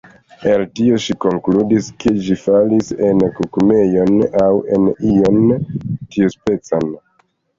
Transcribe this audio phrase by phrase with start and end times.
[0.51, 5.39] El tio ŝi konkludis ke ĝi falis en kukumejon, aŭ en ion
[5.69, 6.93] tiuspecan.